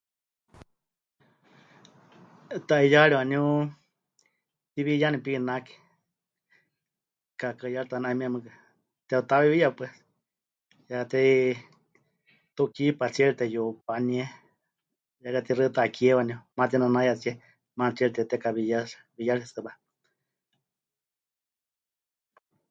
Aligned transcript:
Ta'iyaari 2.67 3.15
waníu 3.19 3.45
mɨtiwiyani 3.67 5.17
pinake, 5.25 5.73
kaakaɨyarita 7.39 7.93
waníu 7.95 8.09
‘ayumieme 8.09 8.33
mɨɨkɨ 8.33 8.51
tepɨtehawiwiya 9.07 9.69
pues, 9.77 9.93
ya 10.91 10.99
tɨ 11.11 11.19
tukípa 12.55 13.05
tsiere 13.13 13.33
teyupanie, 13.39 14.25
ya 15.23 15.29
katixaɨ 15.35 15.69
takie 15.77 16.17
waníu 16.19 16.37
tematinaanayatsie 16.51 17.31
maana 17.77 17.93
tsiere 17.95 18.13
tepɨtekawiyatsi... 18.15 18.95
wiyatsitɨwa. 19.15 19.71